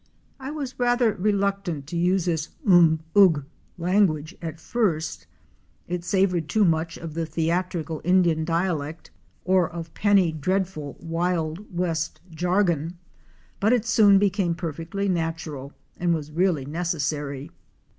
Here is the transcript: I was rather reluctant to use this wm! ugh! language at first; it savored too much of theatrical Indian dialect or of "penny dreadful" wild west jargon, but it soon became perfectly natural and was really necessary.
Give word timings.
I 0.39 0.49
was 0.49 0.79
rather 0.79 1.13
reluctant 1.13 1.85
to 1.85 1.95
use 1.95 2.25
this 2.25 2.49
wm! 2.65 3.01
ugh! 3.15 3.45
language 3.77 4.35
at 4.41 4.59
first; 4.59 5.27
it 5.87 6.03
savored 6.03 6.49
too 6.49 6.65
much 6.65 6.97
of 6.97 7.13
theatrical 7.13 8.01
Indian 8.03 8.43
dialect 8.43 9.11
or 9.45 9.69
of 9.69 9.93
"penny 9.93 10.31
dreadful" 10.31 10.97
wild 10.99 11.71
west 11.77 12.19
jargon, 12.31 12.97
but 13.59 13.73
it 13.73 13.85
soon 13.85 14.17
became 14.17 14.55
perfectly 14.55 15.07
natural 15.07 15.71
and 15.97 16.15
was 16.15 16.31
really 16.31 16.65
necessary. 16.65 17.51